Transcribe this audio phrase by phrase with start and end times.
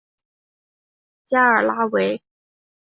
[1.25, 2.23] 加尔拉韦。